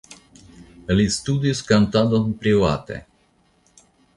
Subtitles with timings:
[0.99, 2.99] Li studis kantadon private.